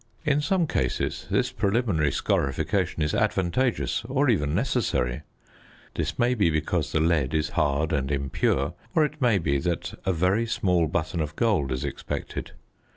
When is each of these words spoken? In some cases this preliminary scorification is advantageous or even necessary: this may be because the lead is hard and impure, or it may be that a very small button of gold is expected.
In 0.25 0.41
some 0.41 0.65
cases 0.65 1.27
this 1.29 1.51
preliminary 1.51 2.09
scorification 2.09 3.03
is 3.03 3.13
advantageous 3.13 4.03
or 4.05 4.31
even 4.31 4.55
necessary: 4.55 5.21
this 5.93 6.17
may 6.17 6.33
be 6.33 6.49
because 6.49 6.91
the 6.91 6.99
lead 6.99 7.35
is 7.35 7.49
hard 7.49 7.93
and 7.93 8.11
impure, 8.11 8.73
or 8.95 9.05
it 9.05 9.21
may 9.21 9.37
be 9.37 9.59
that 9.59 9.93
a 10.03 10.11
very 10.11 10.47
small 10.47 10.87
button 10.87 11.21
of 11.21 11.35
gold 11.35 11.71
is 11.71 11.85
expected. 11.85 12.53